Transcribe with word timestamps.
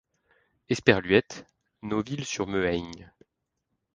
Esperluète, 0.67 1.45
Noville-sur-Mehaigne. 1.83 3.13